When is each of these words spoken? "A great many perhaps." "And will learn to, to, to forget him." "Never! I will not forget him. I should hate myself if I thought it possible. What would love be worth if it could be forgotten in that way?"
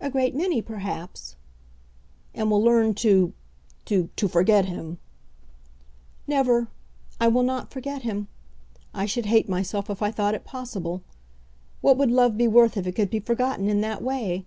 "A 0.00 0.10
great 0.10 0.36
many 0.36 0.62
perhaps." 0.62 1.34
"And 2.34 2.52
will 2.52 2.62
learn 2.62 2.94
to, 3.02 3.32
to, 3.86 4.08
to 4.14 4.28
forget 4.28 4.66
him." 4.66 4.98
"Never! 6.28 6.68
I 7.20 7.26
will 7.26 7.42
not 7.42 7.72
forget 7.72 8.02
him. 8.02 8.28
I 8.94 9.06
should 9.06 9.26
hate 9.26 9.48
myself 9.48 9.90
if 9.90 10.02
I 10.02 10.12
thought 10.12 10.36
it 10.36 10.44
possible. 10.44 11.02
What 11.80 11.96
would 11.96 12.12
love 12.12 12.36
be 12.38 12.46
worth 12.46 12.76
if 12.76 12.86
it 12.86 12.92
could 12.92 13.10
be 13.10 13.18
forgotten 13.18 13.68
in 13.68 13.80
that 13.80 14.02
way?" 14.04 14.46